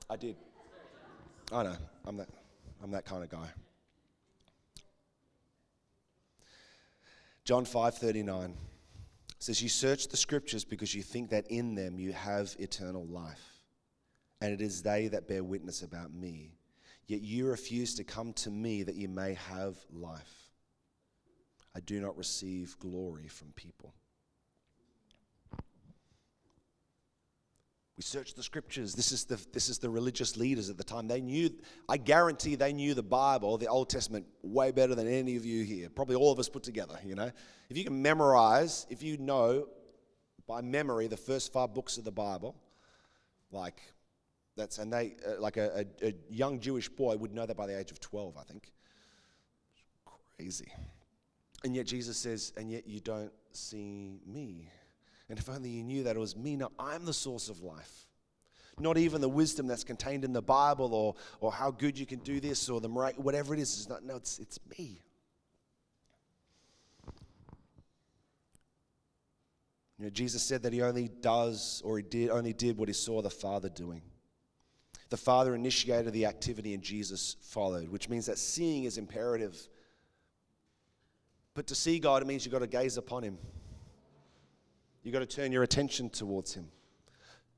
[0.09, 0.37] I did.
[1.53, 1.77] I know.
[2.05, 2.29] I'm that,
[2.83, 3.49] I'm that kind of guy.
[7.51, 8.55] John 5:39
[9.41, 13.65] says you search the scriptures because you think that in them you have eternal life
[14.41, 16.53] and it is they that bear witness about me
[17.11, 20.53] Yet you refuse to come to me that you may have life.
[21.75, 23.95] I do not receive glory from people.
[28.01, 28.95] We search the scriptures.
[28.95, 31.07] This is the, this is the religious leaders at the time.
[31.07, 31.51] They knew,
[31.87, 35.65] I guarantee they knew the Bible, the Old Testament, way better than any of you
[35.65, 35.91] here.
[35.91, 37.31] Probably all of us put together, you know.
[37.69, 39.69] If you can memorize, if you know
[40.47, 42.57] by memory the first five books of the Bible,
[43.53, 43.83] like
[44.57, 47.67] that's, and they, uh, like a, a, a, young Jewish boy would know that by
[47.67, 48.73] the age of 12, I think.
[50.39, 50.73] Crazy.
[51.65, 54.71] And yet Jesus says, and yet you don't see me.
[55.31, 56.57] And if only you knew that it was me.
[56.57, 58.09] Now I'm the source of life.
[58.81, 62.19] Not even the wisdom that's contained in the Bible or, or how good you can
[62.19, 63.79] do this or the whatever it is.
[63.79, 65.01] It's not, no, it's, it's me.
[69.99, 72.95] You know, Jesus said that he only does or he did only did what he
[72.95, 74.03] saw the Father doing.
[75.11, 79.69] The Father initiated the activity and Jesus followed, which means that seeing is imperative.
[81.55, 83.39] But to see God, it means you've got to gaze upon Him.
[85.03, 86.69] You've got to turn your attention towards Him.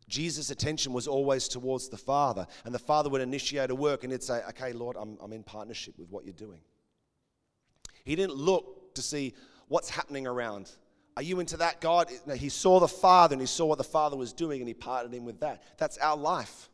[0.08, 4.12] Jesus' attention was always towards the Father, and the Father would initiate a work and
[4.12, 6.60] he'd say, Okay, Lord, I'm, I'm in partnership with what you're doing.
[8.04, 9.34] He didn't look to see
[9.68, 10.70] what's happening around.
[11.16, 12.10] Are you into that, God?
[12.26, 14.74] No, he saw the Father and he saw what the Father was doing and he
[14.74, 15.62] partnered him with that.
[15.78, 16.68] That's our life.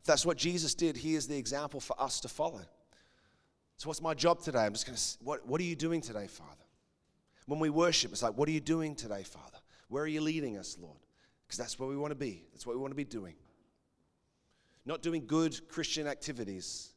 [0.00, 2.62] If that's what Jesus did, he is the example for us to follow.
[3.76, 4.64] So, what's my job today?
[4.64, 6.50] I'm just going to, what, what are you doing today, Father?
[7.46, 9.58] When we worship, it's like, what are you doing today, Father?
[9.92, 10.96] Where are you leading us, Lord?
[11.46, 12.46] Because that's where we want to be.
[12.50, 13.34] That's what we want to be doing.
[14.86, 16.92] Not doing good Christian activities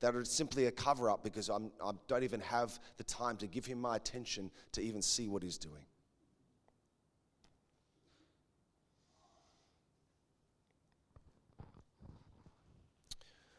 [0.00, 3.46] that are simply a cover up because I'm, I don't even have the time to
[3.46, 5.84] give him my attention to even see what he's doing.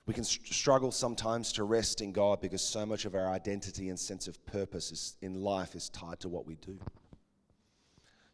[0.06, 3.98] We can struggle sometimes to rest in God because so much of our identity and
[3.98, 6.78] sense of purpose is, in life is tied to what we do.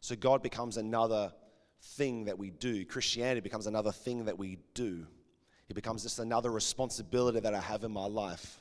[0.02, 1.32] So God becomes another
[1.80, 2.84] thing that we do.
[2.84, 5.06] Christianity becomes another thing that we do.
[5.68, 8.60] It becomes just another responsibility that I have in my life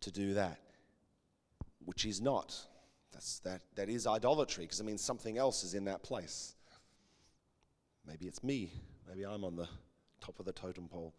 [0.00, 0.58] to do that,
[1.84, 2.58] which is not.
[3.12, 6.54] That's, that, that is idolatry because it means something else is in that place.
[8.06, 8.72] Maybe it's me.
[9.06, 9.68] Maybe I'm on the
[10.22, 11.12] top of the totem pole.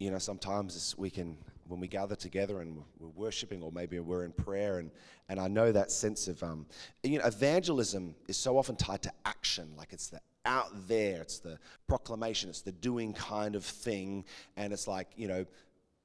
[0.00, 1.36] You know, sometimes we can,
[1.68, 4.90] when we gather together and we're worshiping, or maybe we're in prayer, and,
[5.28, 6.66] and I know that sense of, um,
[7.04, 11.38] you know, evangelism is so often tied to action, like it's the out there, it's
[11.38, 14.24] the proclamation, it's the doing kind of thing,
[14.56, 15.44] and it's like, you know,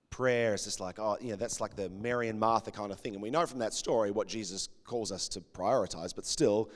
[0.09, 2.99] prayer is just like, oh, you know, that's like the Mary and Martha kind of
[2.99, 3.13] thing.
[3.13, 6.69] And we know from that story what Jesus calls us to prioritize, but still,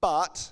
[0.00, 0.50] but,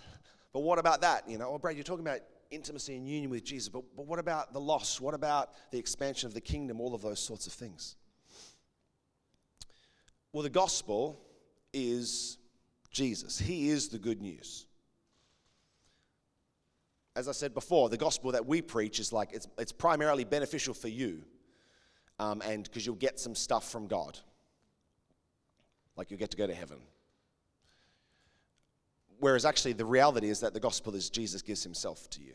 [0.52, 1.28] but what about that?
[1.28, 4.18] You know, well, Brad, you're talking about intimacy and union with Jesus, but, but what
[4.18, 5.00] about the loss?
[5.00, 6.80] What about the expansion of the kingdom?
[6.80, 7.96] All of those sorts of things.
[10.32, 11.20] Well, the gospel
[11.72, 12.38] is
[12.90, 14.66] Jesus, He is the good news.
[17.16, 20.72] As I said before, the gospel that we preach is like it's, it's primarily beneficial
[20.72, 21.24] for you,
[22.18, 24.18] um, and because you'll get some stuff from God.
[25.96, 26.78] Like you'll get to go to heaven
[29.20, 32.34] Whereas actually, the reality is that the gospel is Jesus gives himself to you.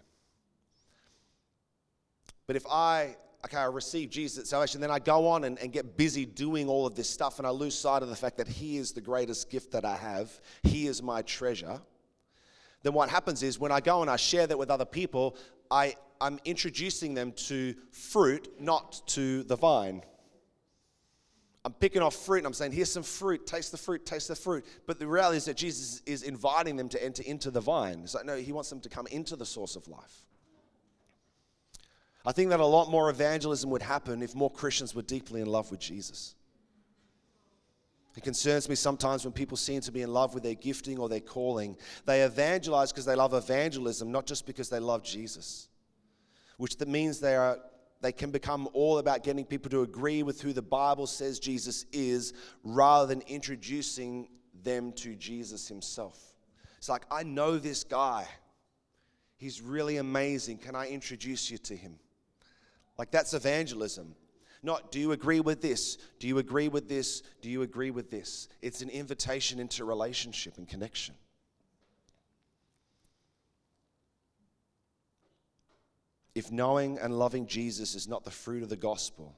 [2.45, 3.15] But if I,
[3.45, 6.67] okay, I receive Jesus at salvation, then I go on and, and get busy doing
[6.67, 9.01] all of this stuff, and I lose sight of the fact that He is the
[9.01, 11.79] greatest gift that I have, He is my treasure.
[12.83, 15.37] Then what happens is when I go and I share that with other people,
[15.71, 20.03] I, I'm introducing them to fruit, not to the vine.
[21.65, 24.36] I'm picking off fruit and I'm saying, here's some fruit, taste the fruit, taste the
[24.36, 24.65] fruit.
[24.86, 28.02] But the reality is that Jesus is inviting them to enter into the vine.
[28.04, 30.26] It's like, no, he wants them to come into the source of life.
[32.26, 35.47] I think that a lot more evangelism would happen if more Christians were deeply in
[35.47, 36.36] love with Jesus.
[38.15, 41.10] It concerns me sometimes when people seem to be in love with their gifting or
[41.10, 41.78] their calling.
[42.06, 45.69] They evangelize because they love evangelism, not just because they love Jesus,
[46.58, 47.60] which means they are
[48.03, 51.85] they can become all about getting people to agree with who the Bible says Jesus
[51.93, 54.27] is rather than introducing
[54.61, 56.19] them to Jesus himself.
[56.77, 58.27] It's like, I know this guy.
[59.37, 60.57] He's really amazing.
[60.57, 61.95] Can I introduce you to him?
[62.97, 64.15] Like, that's evangelism.
[64.63, 65.97] Not, do you agree with this?
[66.19, 67.23] Do you agree with this?
[67.41, 68.49] Do you agree with this?
[68.61, 71.15] It's an invitation into relationship and connection.
[76.35, 79.35] If knowing and loving Jesus is not the fruit of the gospel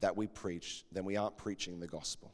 [0.00, 2.32] that we preach, then we aren't preaching the gospel.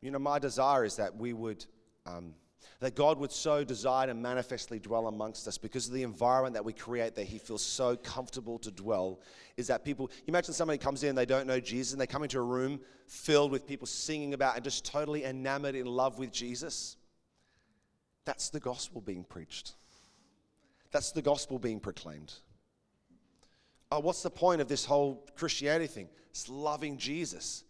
[0.00, 1.64] You know, my desire is that we would,
[2.06, 2.34] um,
[2.80, 6.64] that God would so desire and manifestly dwell amongst us because of the environment that
[6.64, 9.20] we create that He feels so comfortable to dwell.
[9.56, 12.38] Is that people, imagine somebody comes in, they don't know Jesus, and they come into
[12.38, 16.96] a room filled with people singing about and just totally enamored in love with Jesus?
[18.24, 19.74] That's the gospel being preached.
[20.90, 22.32] That's the gospel being proclaimed.
[23.90, 26.08] Oh, what's the point of this whole Christianity thing?
[26.30, 27.64] It's loving Jesus.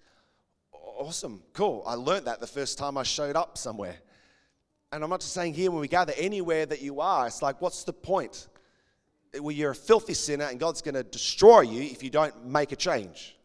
[0.72, 1.82] Awesome, cool.
[1.86, 3.96] I learned that the first time I showed up somewhere.
[4.90, 7.60] And I'm not just saying here when we gather, anywhere that you are, it's like,
[7.60, 8.48] what's the point?
[9.38, 12.72] Well, you're a filthy sinner and God's going to destroy you if you don't make
[12.72, 13.36] a change.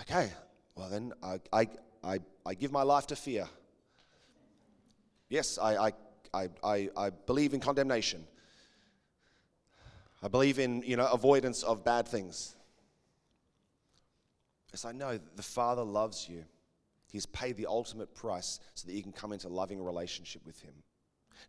[0.00, 0.30] Okay,
[0.74, 1.68] well then I, I,
[2.02, 3.48] I, I give my life to fear.
[5.28, 5.92] Yes, I, I
[6.32, 8.24] I, I, I believe in condemnation.
[10.22, 12.56] I believe in, you know, avoidance of bad things.
[14.72, 16.44] It's like, no, the Father loves you.
[17.10, 20.60] He's paid the ultimate price so that you can come into a loving relationship with
[20.60, 20.74] Him.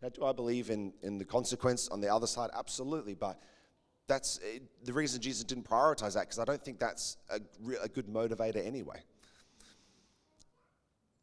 [0.02, 2.50] Now, do I believe in, in the consequence on the other side?
[2.56, 3.14] Absolutely.
[3.14, 3.40] But
[4.06, 4.40] that's
[4.84, 7.40] the reason Jesus didn't prioritize that because I don't think that's a,
[7.82, 9.02] a good motivator anyway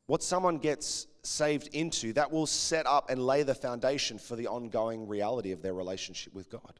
[0.07, 4.47] what someone gets saved into, that will set up and lay the foundation for the
[4.47, 6.79] ongoing reality of their relationship with God.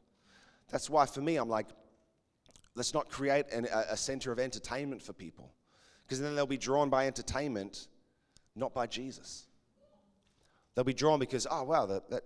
[0.70, 1.66] That's why for me, I'm like,
[2.74, 5.52] let's not create an, a, a center of entertainment for people.
[6.06, 7.88] Because then they'll be drawn by entertainment,
[8.56, 9.46] not by Jesus.
[10.74, 12.22] They'll be drawn because, oh, wow, that, that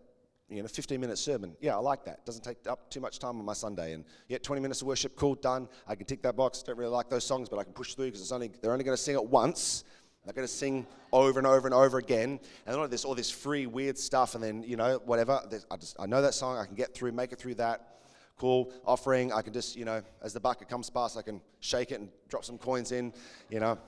[0.48, 1.56] you know, 15 minute sermon.
[1.60, 2.24] Yeah, I like that.
[2.26, 3.94] Doesn't take up too much time on my Sunday.
[3.94, 5.68] And yet 20 minutes of worship, cool, done.
[5.88, 6.62] I can tick that box.
[6.62, 8.84] Don't really like those songs, but I can push through because it's only, they're only
[8.84, 9.84] going to sing it once.
[10.24, 12.38] They're going to sing over and over and over again.
[12.66, 14.34] And all of this, all this free, weird stuff.
[14.34, 15.40] And then, you know, whatever.
[15.70, 16.58] I, just, I know that song.
[16.58, 17.98] I can get through, make it through that.
[18.38, 18.72] Cool.
[18.86, 19.32] Offering.
[19.32, 22.08] I can just, you know, as the bucket comes past, I can shake it and
[22.28, 23.12] drop some coins in,
[23.50, 23.78] you know.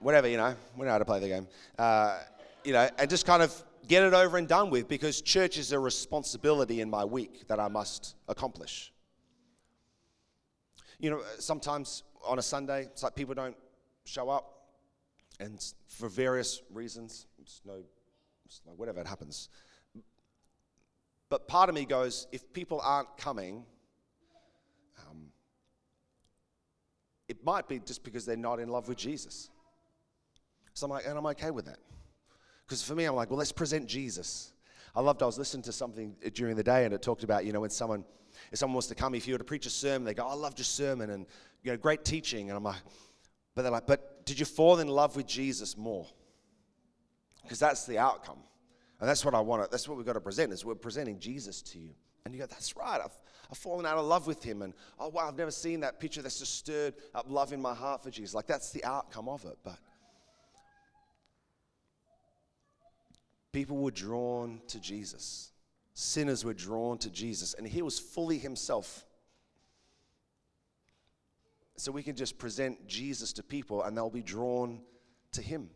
[0.00, 0.56] Whatever, you know.
[0.76, 1.46] We know how to play the game.
[1.78, 2.18] Uh,
[2.64, 5.72] you know, and just kind of get it over and done with because church is
[5.72, 8.92] a responsibility in my week that I must accomplish.
[10.98, 13.56] You know, sometimes on a Sunday, it's like people don't
[14.04, 14.61] show up,
[15.42, 17.82] and for various reasons, it's no,
[18.46, 19.48] it's no whatever it happens.
[21.28, 23.64] But part of me goes, if people aren't coming,
[24.98, 25.32] um,
[27.28, 29.50] it might be just because they're not in love with Jesus.
[30.74, 31.78] So I'm like, and I'm okay with that.
[32.66, 34.52] Because for me, I'm like, well, let's present Jesus.
[34.94, 37.52] I loved, I was listening to something during the day and it talked about, you
[37.52, 38.04] know, when someone,
[38.52, 40.34] if someone wants to come, if you were to preach a sermon, they go, I
[40.34, 41.26] loved your sermon and,
[41.62, 42.50] you know, great teaching.
[42.50, 42.82] And I'm like,
[43.54, 46.06] but they're like, but did you fall in love with Jesus more?
[47.42, 48.38] Because that's the outcome.
[49.00, 49.64] And that's what I want.
[49.64, 51.90] To, that's what we've got to present is we're presenting Jesus to you.
[52.24, 53.00] And you go, that's right.
[53.04, 53.16] I've,
[53.50, 54.62] I've fallen out of love with him.
[54.62, 57.74] And, oh, wow, I've never seen that picture that's just stirred up love in my
[57.74, 58.32] heart for Jesus.
[58.32, 59.58] Like, that's the outcome of it.
[59.64, 59.78] But
[63.50, 65.50] people were drawn to Jesus.
[65.94, 69.04] Sinners were drawn to Jesus, and he was fully himself.
[71.82, 74.82] So we can just present Jesus to people, and they'll be drawn
[75.32, 75.68] to him.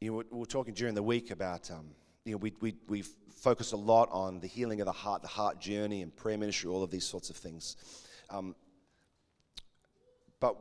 [0.00, 1.90] You know, we were talking during the week about, um,
[2.24, 5.28] you know, we, we, we focus a lot on the healing of the heart, the
[5.28, 7.76] heart journey, and prayer ministry, all of these sorts of things.
[8.30, 8.56] Um,
[10.40, 10.56] but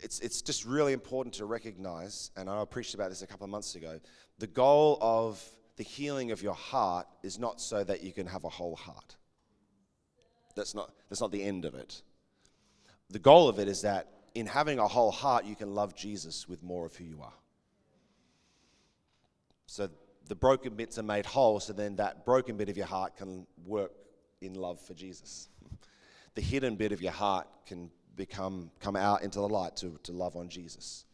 [0.00, 3.50] it's, it's just really important to recognize, and I preached about this a couple of
[3.50, 3.98] months ago.
[4.38, 8.44] The goal of the healing of your heart is not so that you can have
[8.44, 9.16] a whole heart.
[10.54, 12.02] That's not, that's not the end of it.
[13.10, 16.48] The goal of it is that in having a whole heart, you can love Jesus
[16.48, 17.32] with more of who you are.
[19.66, 19.88] So
[20.28, 23.46] the broken bits are made whole, so then that broken bit of your heart can
[23.66, 23.92] work
[24.40, 25.48] in love for Jesus.
[26.34, 30.12] The hidden bit of your heart can become come out into the light to, to
[30.12, 31.04] love on Jesus.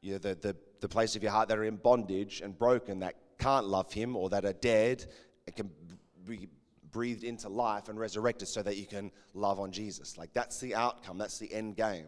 [0.00, 3.00] You know, the, the, the place of your heart that are in bondage and broken
[3.00, 5.04] that can't love him or that are dead
[5.46, 5.70] it can
[6.26, 6.48] be
[6.92, 10.16] breathed into life and resurrected so that you can love on Jesus.
[10.16, 12.06] Like that's the outcome, that's the end game.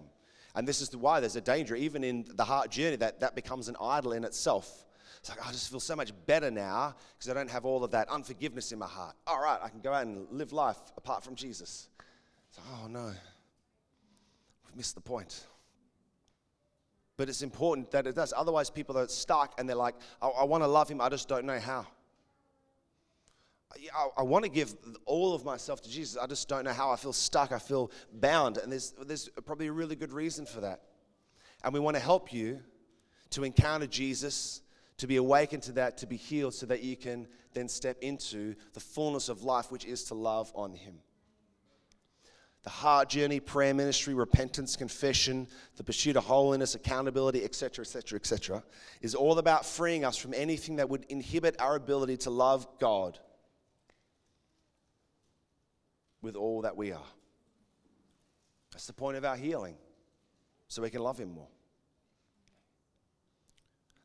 [0.54, 3.68] And this is why there's a danger, even in the heart journey, that that becomes
[3.68, 4.84] an idol in itself.
[5.18, 7.82] It's like, oh, I just feel so much better now because I don't have all
[7.82, 9.16] of that unforgiveness in my heart.
[9.26, 11.88] All right, I can go out and live life apart from Jesus.
[12.50, 13.06] It's like, oh no,
[14.66, 15.46] we've missed the point.
[17.16, 18.34] But it's important that it does.
[18.36, 21.28] Otherwise, people are stuck and they're like, I, I want to love him, I just
[21.28, 21.86] don't know how.
[23.94, 26.16] I, I want to give all of myself to Jesus.
[26.16, 26.90] I just don't know how.
[26.90, 27.52] I feel stuck.
[27.52, 28.58] I feel bound.
[28.58, 30.82] And there's, there's probably a really good reason for that.
[31.62, 32.60] And we want to help you
[33.30, 34.62] to encounter Jesus,
[34.98, 38.54] to be awakened to that, to be healed, so that you can then step into
[38.74, 40.94] the fullness of life, which is to love on Him
[42.64, 45.46] the heart journey, prayer ministry, repentance, confession,
[45.76, 48.64] the pursuit of holiness, accountability, etc., etc., etc.,
[49.02, 53.18] is all about freeing us from anything that would inhibit our ability to love God
[56.24, 57.06] with all that we are.
[58.72, 59.76] That's the point of our healing,
[60.66, 61.48] so we can love Him more.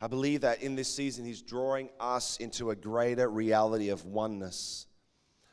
[0.01, 4.85] I believe that in this season, He's drawing us into a greater reality of oneness,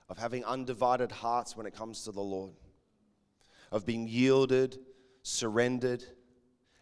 [0.09, 2.53] of having undivided hearts when it comes to the Lord
[3.73, 4.79] of being yielded,
[5.23, 6.05] surrendered.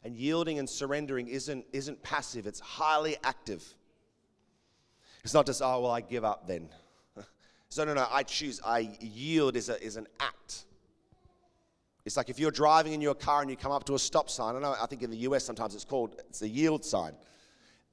[0.03, 3.65] And yielding and surrendering isn't, isn't passive, it's highly active.
[5.23, 6.69] It's not just, oh, well, I give up then.
[7.75, 8.61] So, no, no, I choose.
[8.65, 10.63] I yield is, a, is an act.
[12.05, 14.31] It's like if you're driving in your car and you come up to a stop
[14.31, 14.55] sign.
[14.55, 17.15] I know, I think in the US sometimes it's called, it's a yield sign.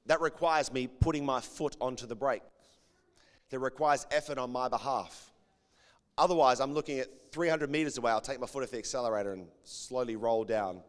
[0.06, 2.44] That requires me putting my foot onto the brake.
[3.50, 5.32] That requires effort on my behalf.
[6.16, 8.12] Otherwise, I'm looking at 300 meters away.
[8.12, 10.80] I'll take my foot off the accelerator and slowly roll down.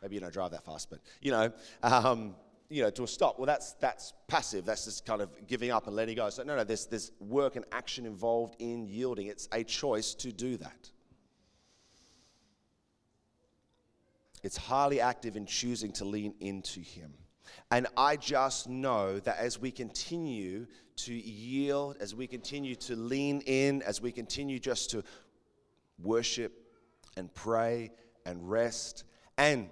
[0.00, 1.52] Maybe you don't drive that fast, but you know,
[1.82, 2.36] um,
[2.70, 3.38] you know, to a stop.
[3.38, 4.64] Well, that's that's passive.
[4.64, 6.28] That's just kind of giving up and letting go.
[6.30, 9.26] So no, no, there's there's work and action involved in yielding.
[9.26, 10.90] It's a choice to do that.
[14.42, 17.12] It's highly active in choosing to lean into Him.
[17.70, 20.66] And I just know that as we continue
[20.96, 25.02] to yield, as we continue to lean in, as we continue just to
[25.98, 26.52] worship
[27.16, 27.90] and pray
[28.26, 29.04] and rest
[29.36, 29.68] and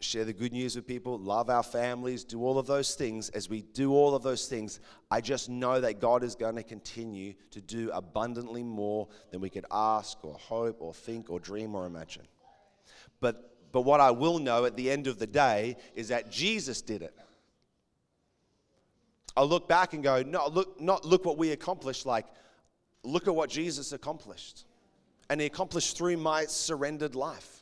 [0.00, 3.30] share the good news with people, love our families, do all of those things.
[3.30, 4.78] As we do all of those things,
[5.10, 9.50] I just know that God is going to continue to do abundantly more than we
[9.50, 12.28] could ask or hope or think or dream or imagine.
[13.20, 16.80] But, but what I will know at the end of the day is that Jesus
[16.80, 17.14] did it.
[19.36, 22.26] I'll look back and go, no, look, not look what we accomplished, like,
[23.02, 24.64] look at what Jesus accomplished.
[25.28, 27.57] And he accomplished through my surrendered life.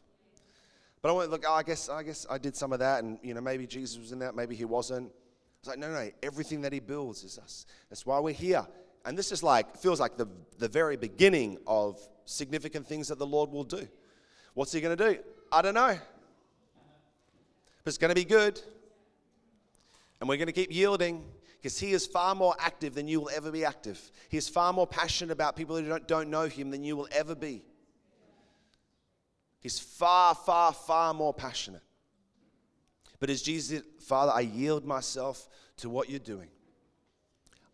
[1.02, 3.34] But I went, look, I guess, I guess I did some of that, and you
[3.34, 5.12] know, maybe Jesus was in that, maybe he wasn't.
[5.60, 7.66] It's like, no, no, everything that he builds is us.
[7.90, 8.66] That's why we're here.
[9.04, 10.26] And this is like, feels like the,
[10.58, 13.86] the very beginning of significant things that the Lord will do.
[14.54, 15.20] What's he going to do?
[15.52, 15.96] I don't know.
[17.84, 18.60] But it's going to be good.
[20.20, 21.24] And we're going to keep yielding
[21.60, 24.00] because he is far more active than you will ever be active.
[24.28, 27.08] He is far more passionate about people who don't, don't know him than you will
[27.12, 27.62] ever be.
[29.66, 31.82] He's far, far, far more passionate.
[33.18, 35.48] But as Jesus Father, I yield myself
[35.78, 36.46] to what you're doing.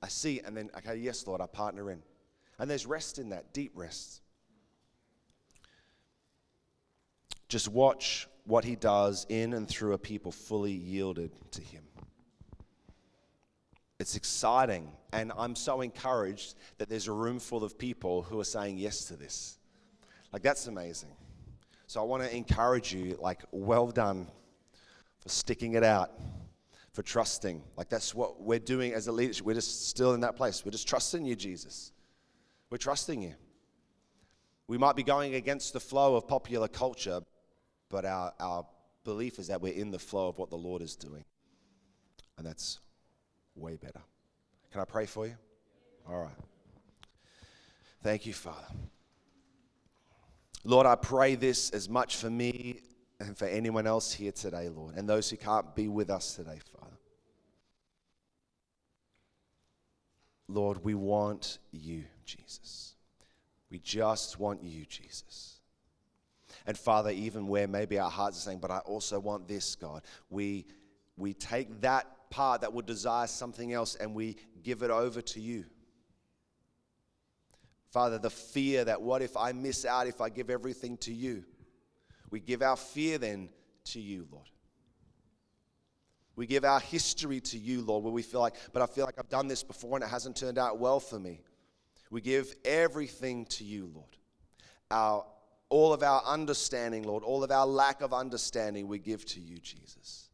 [0.01, 2.03] I see, and then, okay, yes, Lord, I partner in.
[2.59, 4.23] And there's rest in that, deep rest.
[7.51, 11.83] Just watch what he does in and through a people fully yielded to him.
[14.01, 18.45] It's exciting, and I'm so encouraged that there's a room full of people who are
[18.45, 19.59] saying yes to this.
[20.33, 21.11] Like, that's amazing.
[21.93, 24.27] So I want to encourage you, like, well done
[25.21, 26.11] for sticking it out,
[26.95, 27.63] for trusting.
[27.77, 29.45] Like, that's what we're doing as a leadership.
[29.45, 30.65] We're just still in that place.
[30.65, 31.93] We're just trusting you, Jesus.
[32.71, 33.35] We're trusting you.
[34.69, 37.21] We might be going against the flow of popular culture,
[37.91, 38.67] but our, our
[39.05, 41.27] belief is that we're in the flow of what the Lord is doing.
[42.39, 42.81] And that's
[43.55, 44.01] way better.
[44.71, 45.35] Can I pray for you?
[46.09, 46.33] All right.
[48.03, 48.65] Thank you, Father.
[50.65, 52.81] Lord, I pray this as much for me
[53.19, 56.59] and for anyone else here today, Lord, and those who can't be with us today,
[56.73, 56.97] Father.
[60.49, 62.95] Lord, we want you, Jesus.
[63.71, 65.61] We just want you, Jesus.
[66.67, 70.03] And Father, even where maybe our hearts are saying, but I also want this, God,
[70.31, 70.67] we,
[71.17, 75.41] we take that part that would desire something else and we give it over to
[75.41, 75.65] you.
[77.93, 81.45] Father, the fear that what if I miss out if I give everything to you?
[82.31, 83.51] We give our fear then
[83.85, 84.49] to you, Lord.
[86.35, 89.19] We give our history to you, Lord, where we feel like, but I feel like
[89.19, 91.43] I've done this before and it hasn't turned out well for me.
[92.11, 94.17] We give everything to you, Lord.
[94.91, 95.27] Our,
[95.69, 99.59] all of our understanding, Lord, all of our lack of understanding, we give to you,
[99.59, 100.31] Jesus.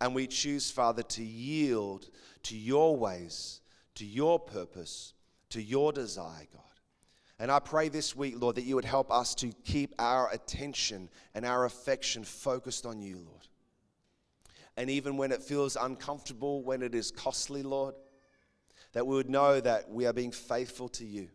[0.00, 2.08] And we choose, Father, to yield
[2.44, 3.60] to your ways,
[3.96, 5.14] to your purpose,
[5.52, 6.62] to your desire, God.
[7.38, 11.08] And I pray this week, Lord, that you would help us to keep our attention
[11.34, 13.48] and our affection focused on you, Lord.
[14.76, 17.94] And even when it feels uncomfortable, when it is costly, Lord,
[18.92, 21.28] that we would know that we are being faithful to you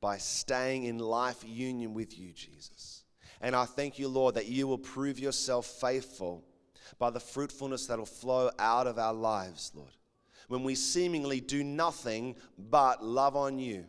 [0.00, 3.04] by staying in life union with you, Jesus.
[3.40, 6.44] And I thank you, Lord, that you will prove yourself faithful
[6.98, 9.97] by the fruitfulness that will flow out of our lives, Lord
[10.48, 13.84] when we seemingly do nothing but love on you,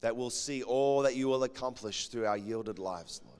[0.00, 3.38] that we'll see all that you will accomplish through our yielded lives, Lord.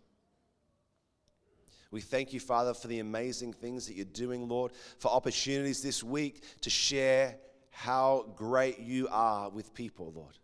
[1.91, 6.03] We thank you, Father, for the amazing things that you're doing, Lord, for opportunities this
[6.03, 7.37] week to share
[7.71, 10.39] how great you are with people, Lord.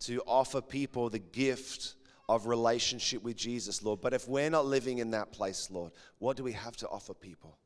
[0.00, 1.94] To offer people the gift
[2.28, 4.00] of relationship with Jesus, Lord.
[4.00, 7.14] But if we're not living in that place, Lord, what do we have to offer
[7.14, 7.56] people?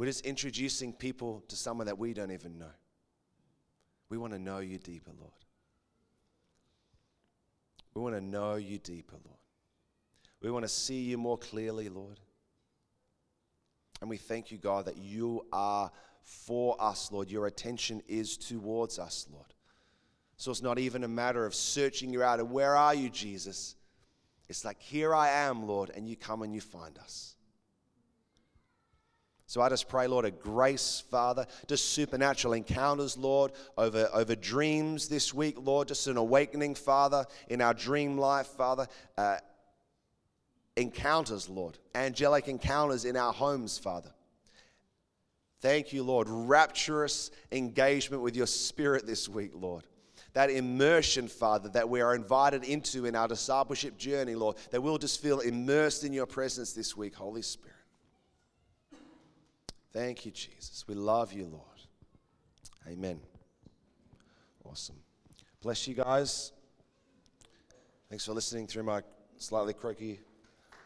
[0.00, 2.72] We're just introducing people to someone that we don't even know.
[4.08, 5.34] We want to know you deeper, Lord.
[7.92, 9.36] We want to know you deeper, Lord.
[10.40, 12.18] We want to see you more clearly, Lord.
[14.00, 15.90] And we thank you, God, that you are
[16.22, 17.30] for us, Lord.
[17.30, 19.52] Your attention is towards us, Lord.
[20.38, 23.76] So it's not even a matter of searching you out and where are you, Jesus?
[24.48, 27.36] It's like, here I am, Lord, and you come and you find us.
[29.50, 35.08] So I just pray, Lord, a grace, Father, just supernatural encounters, Lord, over, over dreams
[35.08, 38.86] this week, Lord, just an awakening, Father, in our dream life, Father.
[39.18, 39.38] Uh,
[40.76, 44.12] encounters, Lord, angelic encounters in our homes, Father.
[45.60, 46.28] Thank you, Lord.
[46.28, 49.82] Rapturous engagement with your spirit this week, Lord.
[50.32, 54.96] that immersion, Father, that we are invited into in our discipleship journey, Lord, that we'll
[54.96, 57.79] just feel immersed in your presence this week, Holy Spirit.
[59.92, 60.84] Thank you, Jesus.
[60.86, 61.64] We love you, Lord.
[62.86, 63.20] Amen.
[64.64, 64.96] Awesome.
[65.62, 66.52] Bless you guys.
[68.08, 69.02] Thanks for listening through my
[69.36, 70.20] slightly croaky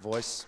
[0.01, 0.47] voice.